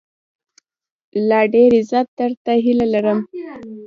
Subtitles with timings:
[1.29, 3.19] لا ډېر عزت، درته هيله لرم